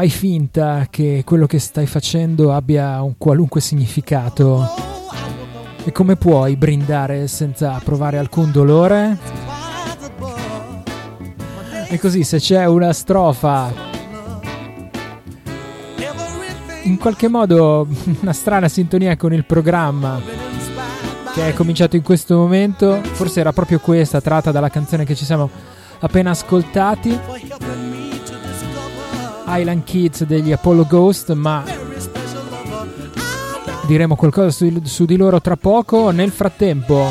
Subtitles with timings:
[0.00, 4.66] Fai finta che quello che stai facendo abbia un qualunque significato.
[5.84, 9.18] E come puoi brindare senza provare alcun dolore?
[11.86, 13.70] E così se c'è una strofa
[16.84, 17.86] in qualche modo
[18.22, 20.18] una strana sintonia con il programma
[21.34, 25.26] che è cominciato in questo momento, forse era proprio questa tratta dalla canzone che ci
[25.26, 25.50] siamo
[25.98, 27.18] appena ascoltati.
[29.50, 31.64] Island Kids degli Apollo Ghost, ma
[33.86, 36.10] diremo qualcosa su, su di loro tra poco.
[36.10, 37.06] Nel frattempo,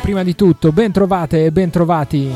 [0.00, 2.30] prima di tutto, ben trovate e ben trovati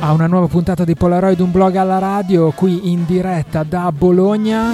[0.00, 4.72] a una nuova puntata di Polaroid, un blog alla radio, qui in diretta da Bologna.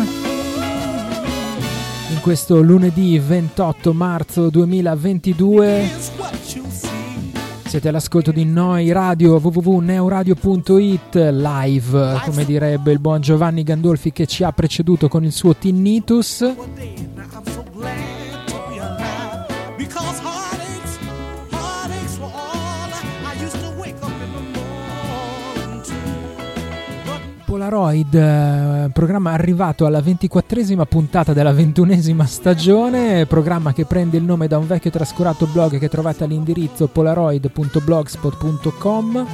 [2.10, 6.19] In questo lunedì 28 marzo 2022
[7.70, 14.42] siete all'ascolto di Noi Radio www.neuradio.it live, come direbbe il buon Giovanni Gandolfi che ci
[14.42, 16.52] ha preceduto con il suo Tinnitus.
[27.70, 34.48] Polaroid, eh, programma arrivato alla ventiquattresima puntata della ventunesima stagione, programma che prende il nome
[34.48, 39.26] da un vecchio trascurato blog che trovate all'indirizzo polaroid.blogspot.com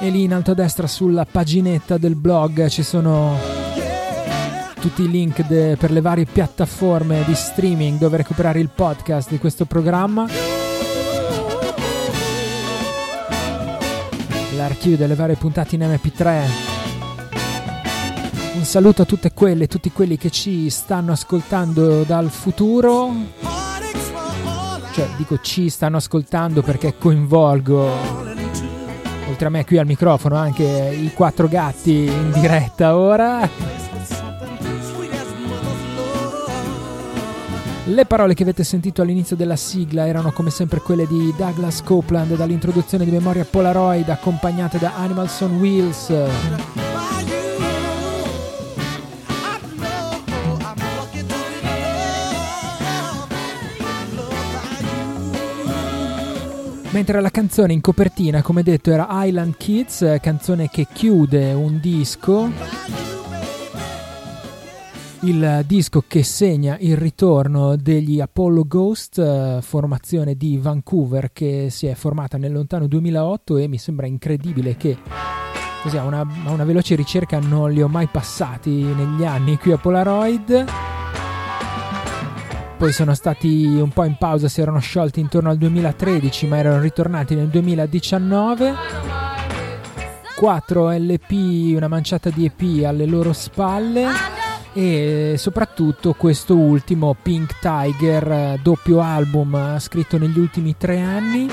[0.00, 3.38] e lì in alto a destra sulla paginetta del blog ci sono
[4.78, 9.38] tutti i link de- per le varie piattaforme di streaming dove recuperare il podcast di
[9.38, 10.57] questo programma.
[14.58, 16.42] L'archivio delle varie puntate in MP3.
[18.54, 23.12] Un saluto a tutte quelle e tutti quelli che ci stanno ascoltando dal futuro.
[24.92, 27.88] Cioè, dico ci stanno ascoltando perché coinvolgo,
[29.28, 33.48] oltre a me qui al microfono, anche i quattro gatti in diretta ora.
[37.88, 42.36] Le parole che avete sentito all'inizio della sigla erano come sempre quelle di Douglas Copeland
[42.36, 46.12] dall'introduzione di Memoria Polaroid accompagnate da Animals on Wheels.
[56.90, 62.50] Mentre la canzone in copertina, come detto, era Island Kids, canzone che chiude un disco
[65.22, 71.86] il disco che segna il ritorno degli Apollo Ghost, eh, formazione di Vancouver che si
[71.86, 74.96] è formata nel lontano 2008 e mi sembra incredibile che
[75.82, 79.72] così a una, a una veloce ricerca non li ho mai passati negli anni qui
[79.72, 80.64] a Polaroid.
[82.76, 86.80] Poi sono stati un po' in pausa, si erano sciolti intorno al 2013 ma erano
[86.80, 88.74] ritornati nel 2019.
[90.36, 94.37] 4 LP, una manciata di EP alle loro spalle
[94.80, 101.48] e soprattutto questo ultimo Pink Tiger eh, doppio album eh, scritto negli ultimi tre anni.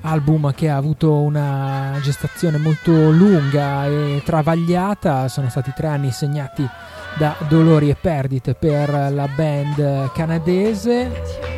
[0.00, 5.28] Album che ha avuto una gestazione molto lunga e travagliata.
[5.28, 6.68] Sono stati tre anni segnati
[7.16, 11.55] da dolori e perdite per la band canadese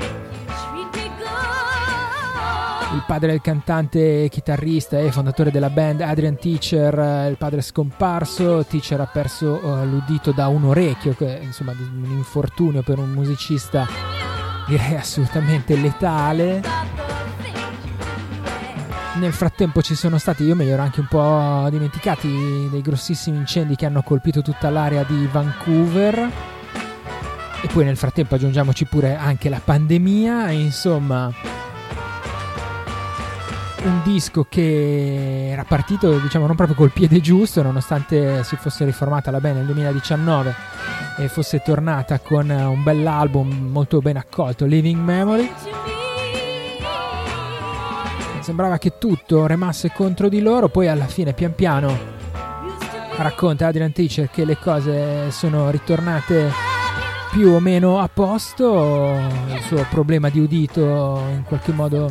[2.95, 9.01] il padre del cantante chitarrista e fondatore della band Adrian Teacher, il padre scomparso, Teacher
[9.01, 13.87] ha perso uh, l'udito da un orecchio, che insomma un infortunio per un musicista
[14.67, 16.63] direi assolutamente letale.
[19.17, 23.37] Nel frattempo ci sono stati, io me li ero anche un po' dimenticati, dei grossissimi
[23.37, 26.31] incendi che hanno colpito tutta l'area di Vancouver.
[27.61, 31.31] E poi nel frattempo aggiungiamoci pure anche la pandemia, insomma
[33.89, 39.31] un disco che era partito diciamo non proprio col piede giusto nonostante si fosse riformata
[39.31, 40.55] la band nel 2019
[41.19, 45.51] e fosse tornata con un bell'album molto ben accolto Living Memory.
[48.41, 52.17] Sembrava che tutto remasse contro di loro poi alla fine pian piano
[53.17, 56.51] racconta Adrian Teacher che le cose sono ritornate
[57.31, 59.19] più o meno a posto
[59.53, 62.11] il suo problema di udito in qualche modo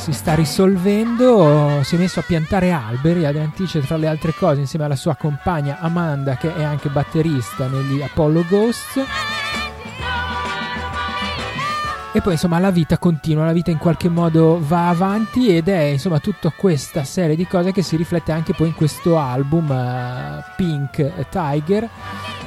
[0.00, 4.60] si sta risolvendo, si è messo a piantare alberi, ad Antice tra le altre cose
[4.60, 9.49] insieme alla sua compagna Amanda che è anche batterista negli Apollo Ghosts.
[12.12, 15.82] E poi insomma la vita continua, la vita in qualche modo va avanti ed è
[15.82, 20.42] insomma tutta questa serie di cose che si riflette anche poi in questo album uh,
[20.56, 21.88] Pink Tiger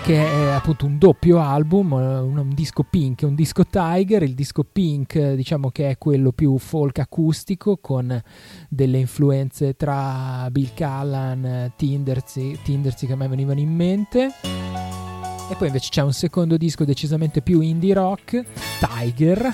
[0.04, 4.24] che è appunto un doppio album, un, un, disco Pink e un disco Tiger.
[4.24, 8.22] Il disco Pink diciamo che è quello più folk acustico con
[8.68, 14.93] delle influenze tra Bill Callan, Tindersy, Tindersy che a me venivano in mente.
[15.50, 18.44] E poi invece c'è un secondo disco decisamente più indie rock,
[18.80, 19.54] Tiger,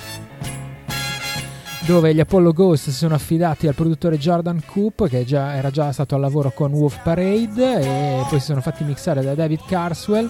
[1.86, 5.92] dove gli Apollo Ghost si sono affidati al produttore Jordan Coop, che già, era già
[5.92, 10.30] stato al lavoro con Wolf Parade, e poi si sono fatti mixare da David Carswell,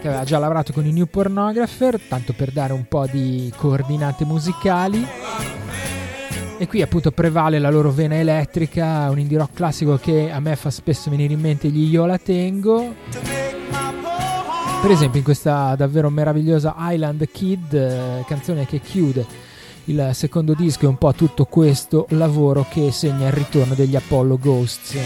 [0.00, 4.24] che aveva già lavorato con i New Pornographer, tanto per dare un po' di coordinate
[4.24, 5.04] musicali.
[6.58, 10.54] E qui appunto prevale la loro vena elettrica, un indie rock classico che a me
[10.56, 13.39] fa spesso venire in mente gli Io la tengo.
[14.80, 19.26] Per esempio in questa davvero meravigliosa Island Kid, eh, canzone che chiude
[19.84, 24.38] il secondo disco è un po' tutto questo lavoro che segna il ritorno degli Apollo
[24.38, 24.96] Ghosts.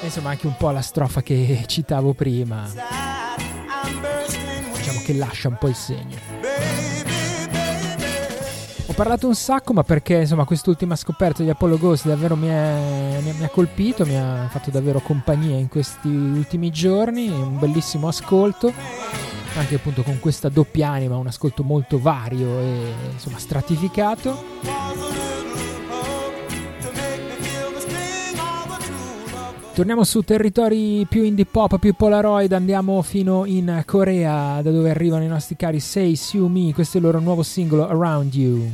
[0.02, 3.19] E insomma anche un po' la strofa che citavo prima.
[5.10, 6.18] Che lascia un po' il segno.
[8.94, 13.44] Parlato un sacco, ma perché insomma quest'ultima scoperta di Apollo Ghost davvero mi, è, mi,
[13.44, 18.72] ha colpito, mi ha fatto davvero compagnia in questi ultimi giorni, un bellissimo ascolto,
[19.56, 25.29] anche appunto con questa doppia anima, un ascolto molto vario e insomma stratificato.
[29.80, 35.24] Torniamo su territori più indie pop, più polaroid, andiamo fino in Corea, da dove arrivano
[35.24, 38.70] i nostri cari Say Siu Mi, questo è il loro nuovo singolo Around You.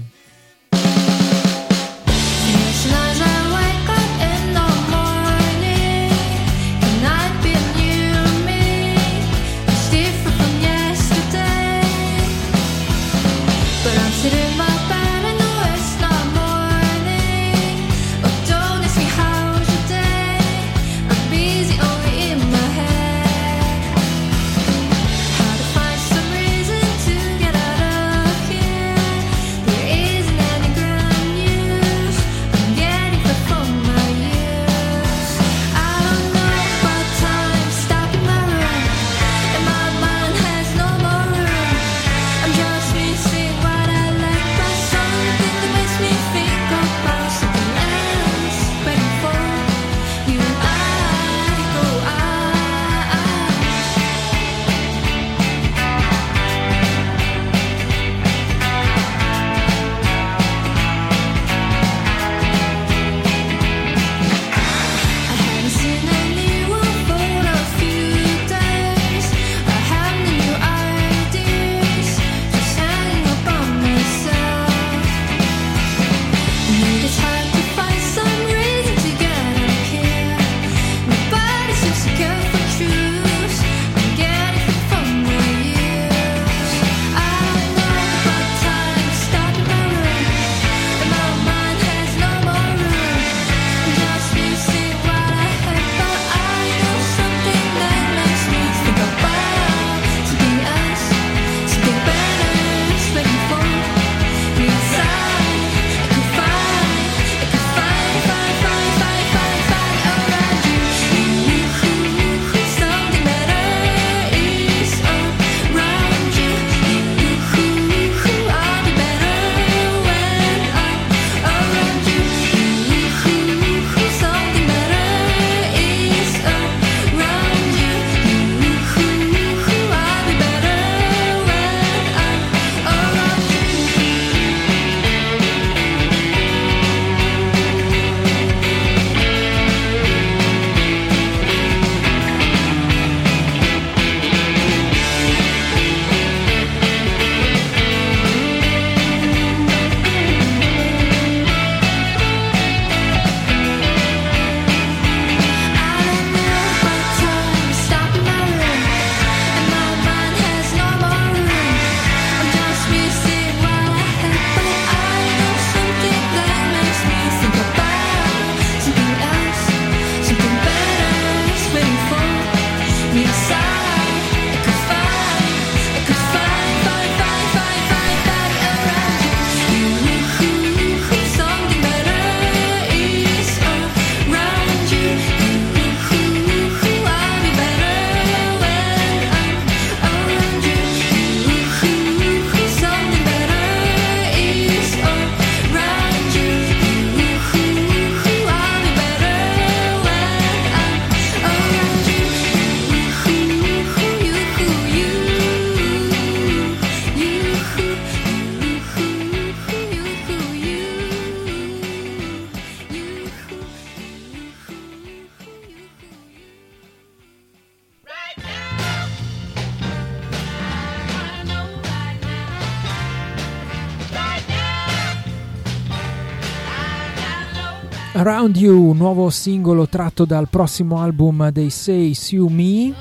[228.27, 232.91] Around You, nuovo singolo tratto dal prossimo album dei Say Sue Me.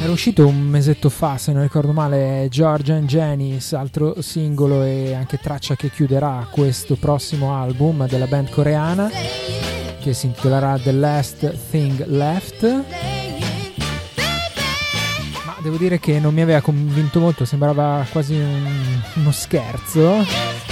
[0.00, 5.14] Era uscito un mesetto fa, se non ricordo male, George and Janice, altro singolo e
[5.14, 9.10] anche traccia che chiuderà questo prossimo album della band coreana
[10.00, 12.84] che si intitolerà The Last Thing Left.
[15.44, 20.67] Ma devo dire che non mi aveva convinto molto, sembrava quasi un, uno scherzo.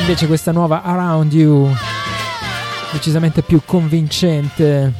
[0.00, 1.72] Invece questa nuova Around You
[2.92, 4.92] decisamente più convincente.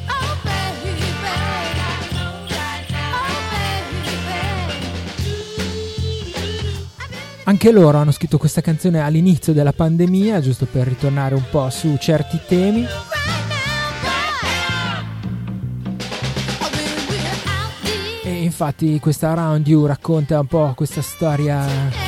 [7.43, 11.97] Anche loro hanno scritto questa canzone all'inizio della pandemia, giusto per ritornare un po' su
[11.99, 12.87] certi temi.
[18.23, 22.00] E infatti questa Around You racconta un po' questa storia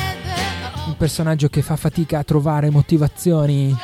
[0.86, 3.76] un personaggio che fa fatica a trovare motivazioni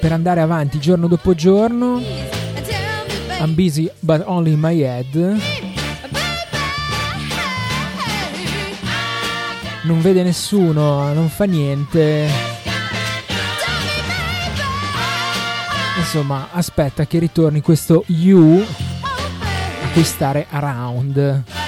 [0.00, 2.00] per andare avanti giorno dopo giorno.
[3.38, 5.40] I'm busy but only in my head.
[9.84, 12.28] Non vede nessuno, non fa niente.
[15.98, 18.64] Insomma, aspetta che ritorni questo you
[19.84, 21.61] a cui stare around.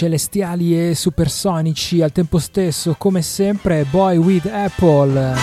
[0.00, 5.34] Celestiali e supersonici al tempo stesso, come sempre, Boy with Apple.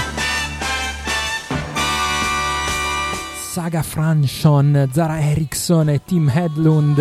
[3.51, 6.97] Saga Franchon, Zara Eriksson e Tim Hedlund.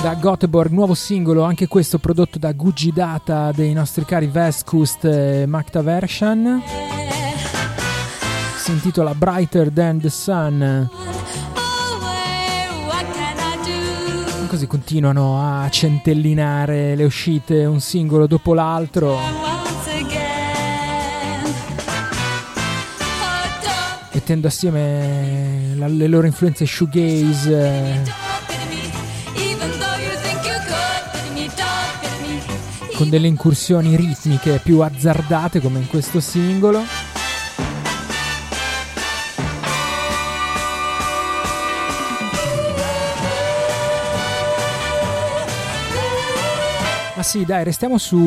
[0.00, 5.46] Da Göteborg, nuovo singolo, anche questo prodotto da Gucci Data dei nostri cari Vestkust e
[5.48, 6.62] Makta Vershan.
[8.56, 11.11] Si intitola Brighter Than the Sun.
[14.52, 19.18] Così continuano a centellinare le uscite un singolo dopo l'altro.
[24.12, 28.02] Mettendo assieme la, le loro influenze shoegaze.
[32.94, 37.11] Con delle incursioni ritmiche più azzardate come in questo singolo.
[47.22, 48.18] Ma sì, dai, restiamo su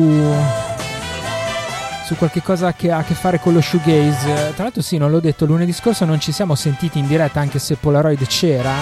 [2.06, 4.54] su qualche cosa che ha a che fare con lo shoegaze.
[4.54, 7.58] Tra l'altro sì, non l'ho detto, lunedì scorso non ci siamo sentiti in diretta anche
[7.58, 8.72] se Polaroid c'era.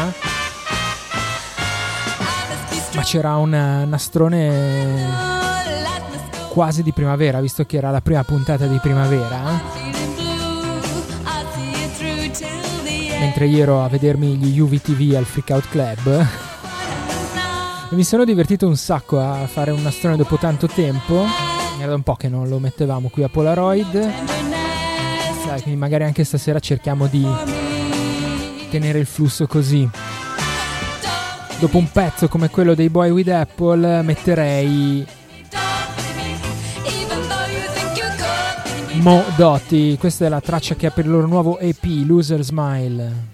[2.94, 5.08] Ma c'era un nastrone
[6.48, 9.60] quasi di primavera, visto che era la prima puntata di primavera.
[13.18, 16.43] Mentre io ero a vedermi gli UVTV al Freakout Club.
[17.94, 21.24] E mi sono divertito un sacco a fare un nastrone dopo tanto tempo.
[21.78, 24.10] Era da un po' che non lo mettevamo qui a Polaroid.
[25.44, 27.24] Sai, quindi magari anche stasera cerchiamo di
[28.68, 29.88] tenere il flusso così.
[31.60, 35.06] Dopo un pezzo come quello dei Boy with Apple metterei
[38.94, 39.96] Mo Dotti.
[40.00, 43.33] Questa è la traccia che per il loro nuovo EP, Loser Smile.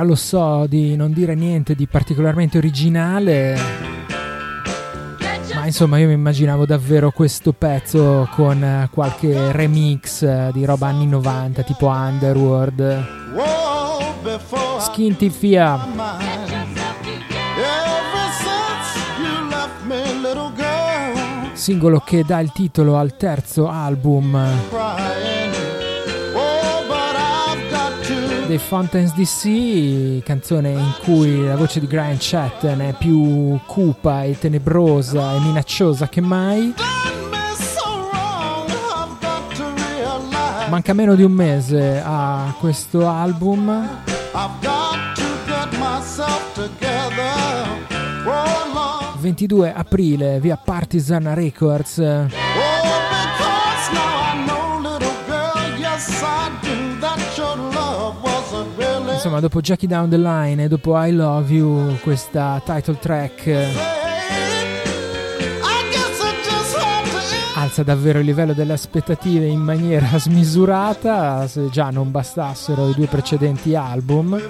[0.00, 3.56] allora lo so di non dire niente di particolarmente originale,
[5.54, 10.88] ma insomma io mi immaginavo davvero questo pezzo con eh, qualche remix eh, di roba
[10.88, 13.06] anni 90 tipo Underworld,
[14.78, 15.86] Skin Tifia.
[21.52, 24.34] Singolo che dà il titolo al terzo album
[28.50, 34.36] dei Fountains DC, canzone in cui la voce di Brian Chatton è più cupa e
[34.36, 36.74] tenebrosa e minacciosa che mai.
[40.68, 43.88] Manca meno di un mese a questo album.
[46.52, 47.68] Together.
[48.24, 49.20] Oh, Lord.
[49.20, 51.98] 22 aprile via Partisan Records.
[59.22, 63.76] Insomma, dopo Jackie Down the Line e dopo I Love You, questa title track end.
[67.56, 73.08] alza davvero il livello delle aspettative in maniera smisurata, se già non bastassero i due
[73.08, 74.40] precedenti album.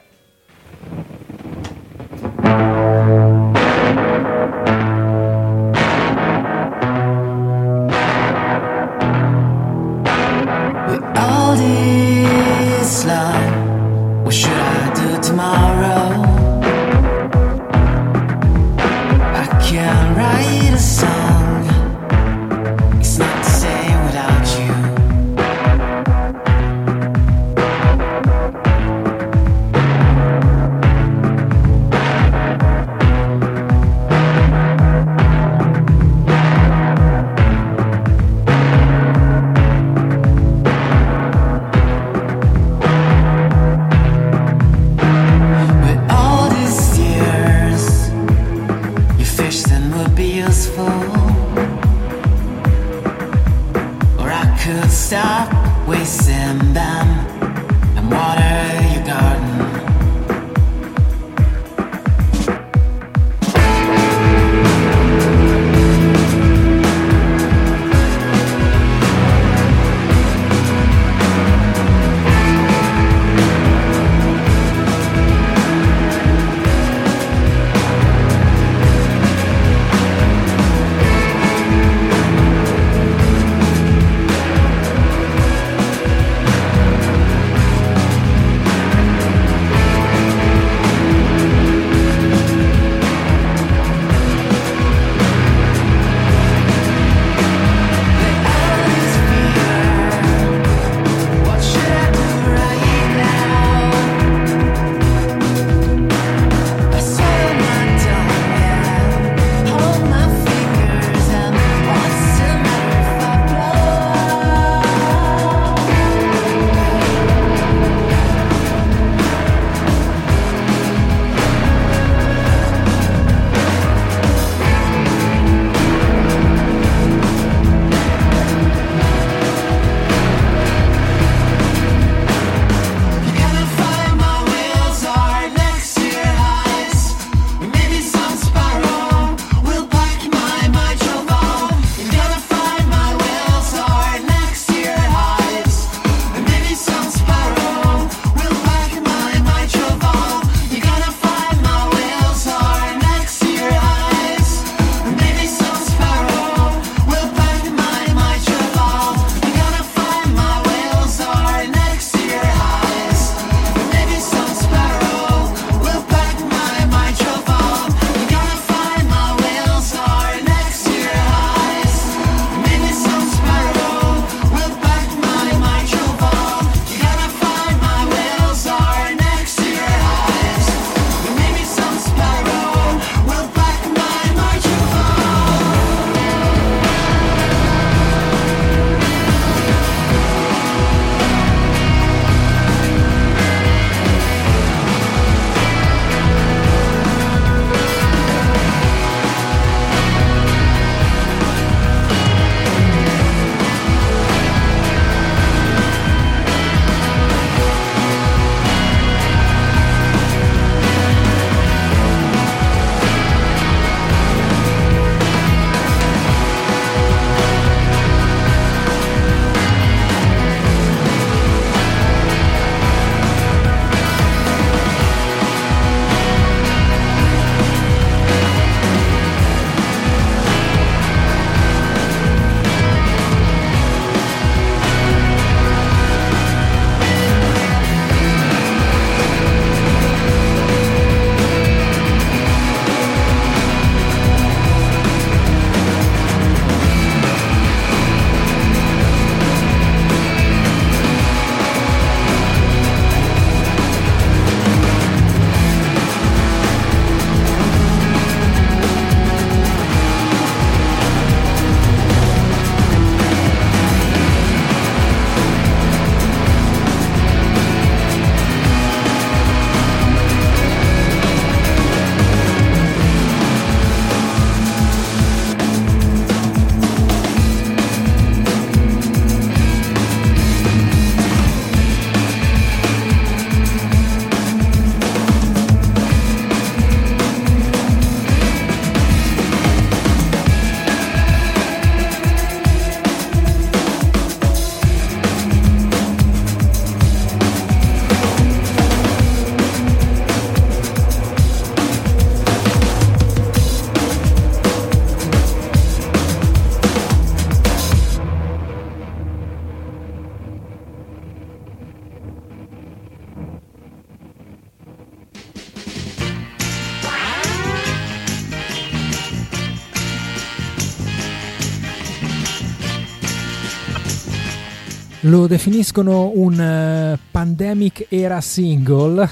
[325.29, 329.29] Lo definiscono un eh, pandemic era single.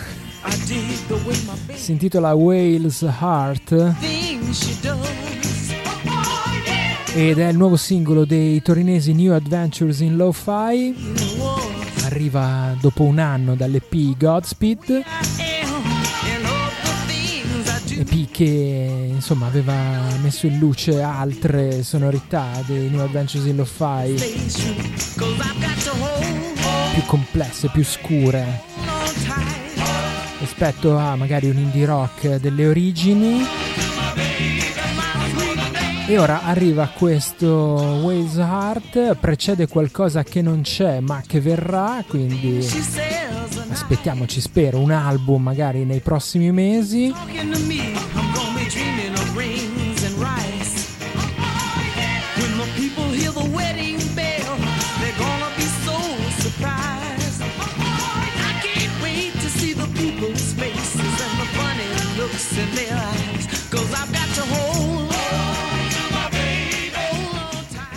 [1.72, 3.94] Si intitola Whale's Heart
[7.14, 10.94] ed è il nuovo singolo dei torinesi New Adventures in Lo-Fi.
[12.04, 15.02] Arriva dopo un anno dall'EP Godspeed,
[18.16, 19.74] EP che insomma aveva
[20.22, 24.14] messo in luce altre sonorità dei New Adventures in Lo-Fi
[26.94, 28.62] più complesse, più scure
[30.38, 33.44] rispetto a magari un indie rock delle origini.
[36.08, 42.64] E ora arriva questo Waze Heart, precede qualcosa che non c'è ma che verrà, quindi
[43.68, 47.12] aspettiamoci, spero, un album magari nei prossimi mesi.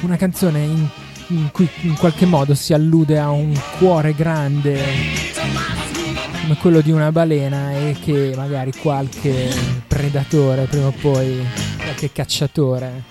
[0.10, 0.88] Una canzone in,
[1.28, 4.82] in cui in qualche modo si allude a un cuore grande
[6.42, 9.54] come quello di una balena e che magari qualche
[9.86, 11.46] predatore prima o poi,
[11.78, 13.04] qualche cacciatore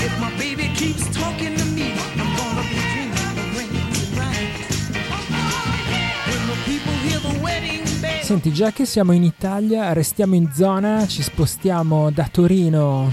[8.28, 13.10] Senti, già che siamo in Italia, restiamo in zona, ci spostiamo da Torino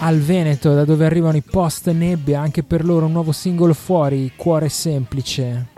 [0.00, 4.32] al Veneto, da dove arrivano i post nebbia, anche per loro un nuovo singolo fuori,
[4.36, 5.68] Cuore semplice.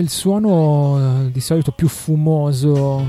[0.00, 3.06] Il suono eh, di solito più fumoso,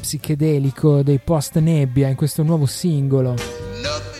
[0.00, 3.34] psichedelico dei post nebbia in questo nuovo singolo,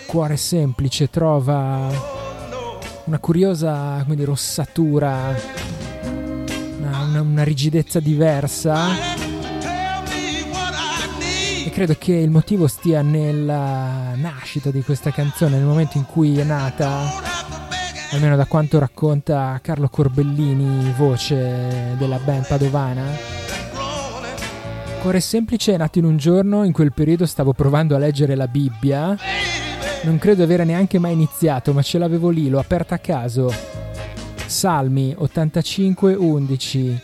[0.07, 1.89] Cuore semplice, trova
[3.05, 5.35] una curiosa dire, ossatura,
[6.79, 9.19] una, una- una rigidezza diversa.
[11.65, 16.39] E credo che il motivo stia nella nascita di questa canzone, nel momento in cui
[16.39, 17.03] è nata,
[18.11, 23.05] almeno da quanto racconta Carlo Corbellini, voce della band padovana.
[25.01, 28.49] Cuore semplice è nato in un giorno, in quel periodo stavo provando a leggere la
[28.49, 29.17] Bibbia.
[30.03, 33.53] Non credo avere neanche mai iniziato, ma ce l'avevo lì, l'ho aperta a caso.
[34.47, 37.03] Salmi 85, 11.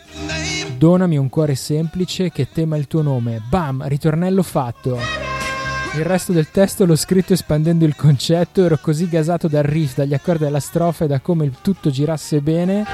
[0.77, 3.41] Donami un cuore semplice che tema il tuo nome.
[3.49, 5.26] Bam, ritornello fatto.
[5.97, 10.13] Il resto del testo l'ho scritto espandendo il concetto, ero così gasato dal riff, dagli
[10.13, 12.85] accordi della strofa e da come il tutto girasse bene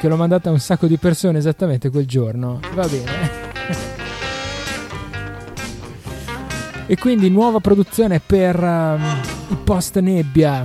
[0.00, 2.60] che l'ho mandata a un sacco di persone esattamente quel giorno.
[2.72, 3.30] Va bene.
[6.86, 10.64] E quindi nuova produzione per um, i post nebbia,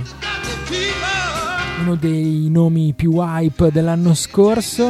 [1.82, 4.88] uno dei nomi più hype dell'anno scorso.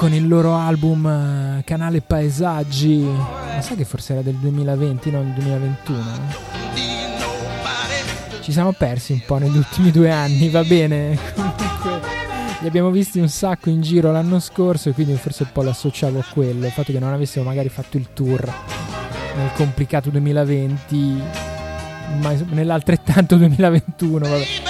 [0.00, 3.00] Con il loro album eh, Canale Paesaggi.
[3.00, 6.02] Ma sai che forse era del 2020, non del 2021?
[6.74, 8.40] need nobody.
[8.40, 11.18] Ci siamo persi un po' negli ultimi due anni, va bene.
[12.60, 16.18] Li abbiamo visti un sacco in giro l'anno scorso e quindi forse un po' l'associavo
[16.18, 18.50] a quello, il fatto che non avessimo magari fatto il tour
[19.36, 21.22] nel complicato 2020,
[22.22, 24.69] ma nell'altrettanto 2021, vabbè.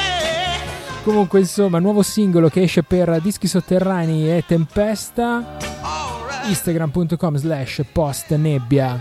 [1.03, 5.57] Comunque, insomma, nuovo singolo che esce per Dischi Sotterranei e Tempesta.
[6.47, 8.99] Instagram.com slash post nebbia.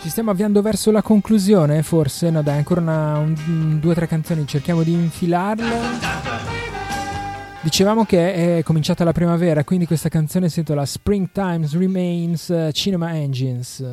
[0.00, 2.30] Ci stiamo avviando verso la conclusione, forse?
[2.30, 6.06] No, dai, ancora una, un- due o tre canzoni, cerchiamo di infilarle.
[7.60, 13.12] Dicevamo che è cominciata la primavera, quindi questa canzone si intitola Springtime's Remains eh, Cinema
[13.14, 13.84] Engines.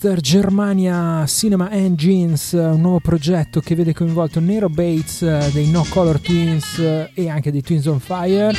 [0.00, 5.70] Da Munster Germania Cinema Engines, un nuovo progetto che vede coinvolto Nero Bates eh, dei
[5.70, 8.52] No Color Twins eh, e anche dei Twins on Fire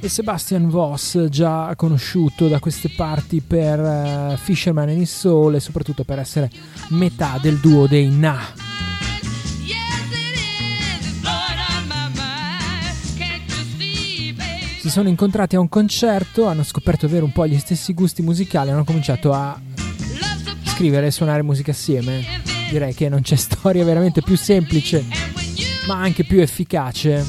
[0.00, 5.60] e Sebastian Voss, già conosciuto da queste parti per eh, Fisherman and His Soul e
[5.60, 6.50] soprattutto per essere
[6.88, 8.38] metà del duo dei Na.
[14.78, 18.70] Si sono incontrati a un concerto, hanno scoperto avere un po' gli stessi gusti musicali,
[18.70, 19.60] hanno cominciato a
[20.76, 22.22] scrivere e suonare musica assieme.
[22.68, 25.02] Direi che non c'è storia veramente più semplice,
[25.86, 27.24] ma anche più efficace.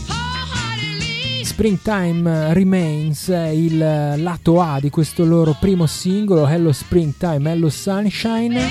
[1.44, 8.70] Springtime Remains è il lato A di questo loro primo singolo, Hello Springtime, Hello Sunshine,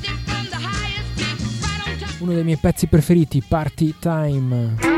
[2.19, 4.96] uno dei miei pezzi preferiti, Party Time.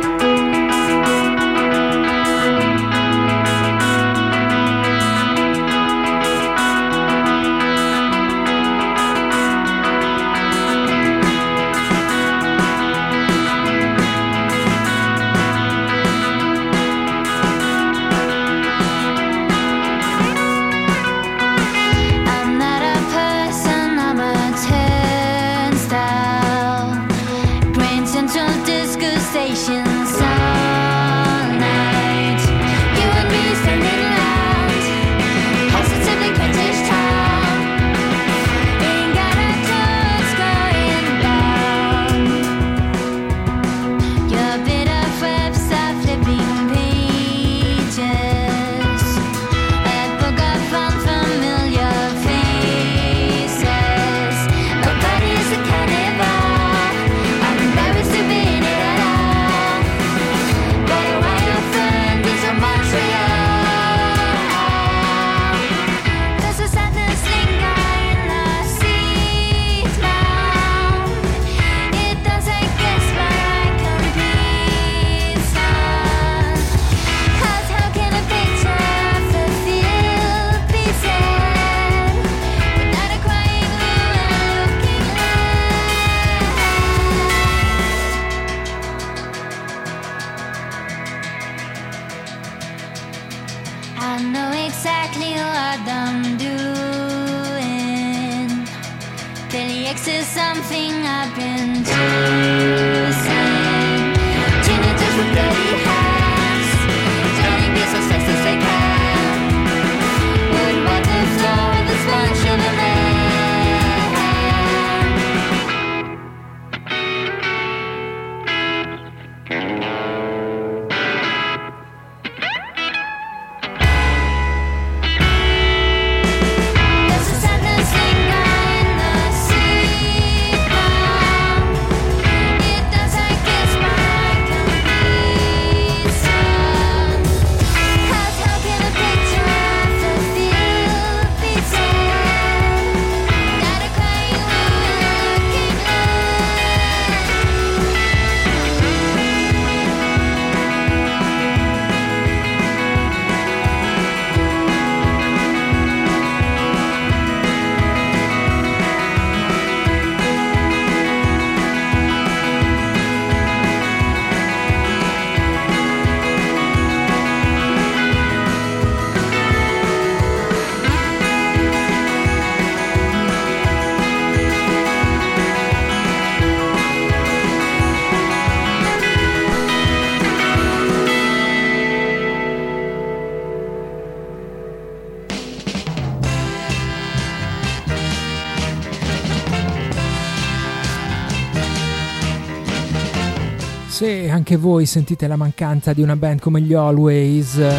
[194.50, 197.76] Anche voi sentite la mancanza di una band come gli Always, eh,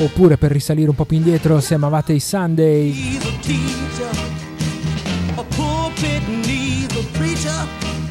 [0.00, 2.92] oppure per risalire un po' più indietro, se amavate i Sunday,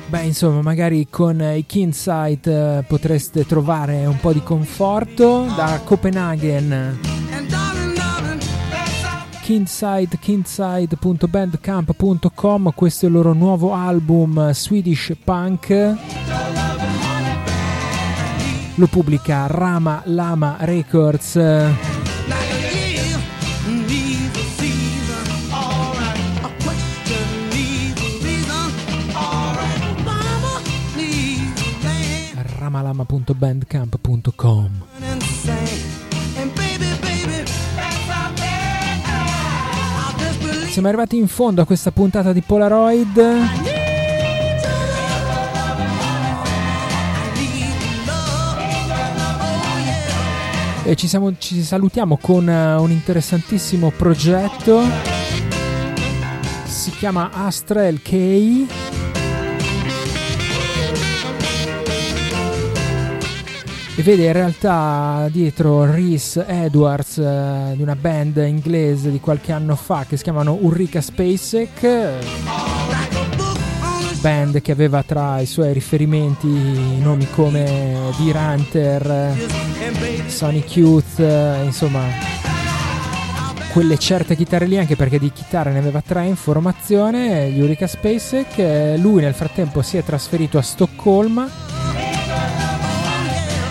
[0.08, 6.98] beh insomma magari con i Kinsight eh, potreste trovare un po' di conforto da Copenaghen.
[9.42, 16.17] Kinside, kinside.bandcamp.com, questo è il loro nuovo album eh, Swedish Punk.
[18.78, 21.40] Lo pubblica Rama Lama Records.
[32.60, 34.82] Ramalama.bandcamp.com
[40.70, 43.77] Siamo arrivati in fondo a questa puntata di Polaroid.
[50.88, 54.82] E ci, siamo- ci salutiamo con eh, un interessantissimo progetto.
[56.64, 58.14] Si chiama Astrel K.
[63.98, 69.76] E vede in realtà dietro Reese Edwards eh, di una band inglese di qualche anno
[69.76, 72.77] fa che si chiamano Ulrika Spacek.
[74.28, 76.50] Band che aveva tra i suoi riferimenti
[77.00, 79.34] nomi come Deer Hunter,
[80.26, 82.02] Sonic Youth, eh, insomma,
[83.72, 87.56] quelle certe chitarre lì, anche perché di chitarre ne aveva tre in formazione.
[87.56, 91.50] Eureka Spacek, lui nel frattempo si è trasferito a Stoccolma.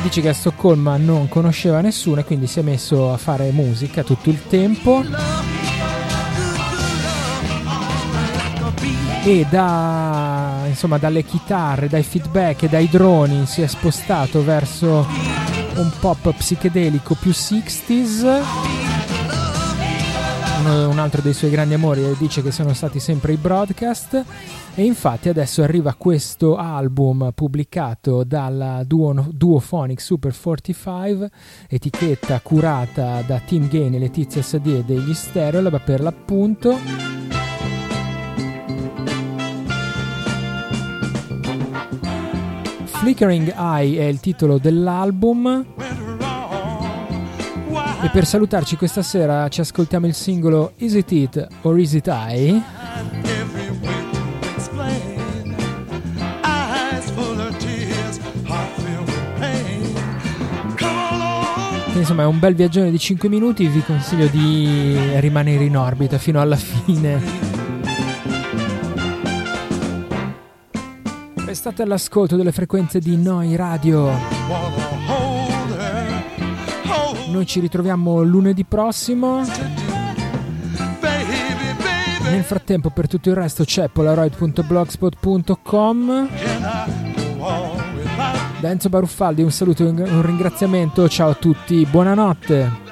[0.04, 4.02] Dice che a Stoccolma non conosceva nessuno e quindi si è messo a fare musica
[4.02, 5.04] tutto il tempo.
[9.29, 15.05] E da, insomma, dalle chitarre, dai feedback e dai droni si è spostato verso
[15.74, 18.22] un pop psichedelico più 60s.
[20.61, 24.24] Uno- un altro dei suoi grandi amori e dice che sono stati sempre i broadcast
[24.77, 31.31] e infatti adesso arriva questo album pubblicato dalla Duo, Duophonic Super 45
[31.68, 37.16] etichetta curata da Tim Gain e Letizia Sadie degli Stereolab per l'appunto
[42.99, 45.64] Flickering Eye è il titolo dell'album
[48.03, 52.07] e per salutarci questa sera ci ascoltiamo il singolo Is It It or Is It
[52.07, 52.62] I?
[61.94, 66.40] Insomma è un bel viaggione di 5 minuti, vi consiglio di rimanere in orbita fino
[66.40, 67.55] alla fine.
[71.66, 74.08] Restate all'ascolto delle frequenze di Noi Radio.
[77.26, 79.44] Noi ci ritroviamo lunedì prossimo.
[82.22, 86.28] Nel frattempo per tutto il resto c'è polaroid.blogspot.com.
[88.60, 92.86] Da Enzo Baruffaldi un saluto e un ringraziamento, ciao a tutti, buonanotte.